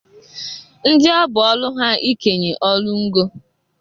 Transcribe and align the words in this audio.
ndị 0.89 1.07
ọ 1.19 1.21
bụ 1.33 1.39
ọlụ 1.51 1.67
ha 1.79 1.87
ịkenye 2.09 2.51
ọlụ 2.71 2.91
ngo 3.03 3.23